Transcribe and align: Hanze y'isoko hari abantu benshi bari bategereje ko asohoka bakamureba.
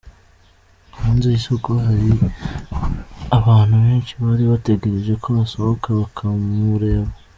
Hanze 0.97 1.25
y'isoko 1.33 1.69
hari 1.85 2.09
abantu 3.39 3.75
benshi 3.85 4.13
bari 4.23 4.43
bategereje 4.51 5.13
ko 5.23 5.27
asohoka 5.45 5.87
bakamureba. 5.99 7.09